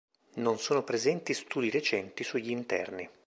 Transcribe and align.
Non 0.37 0.57
sono 0.57 0.83
presenti 0.83 1.35
studi 1.35 1.69
recenti 1.69 2.23
sugli 2.23 2.49
interni. 2.49 3.07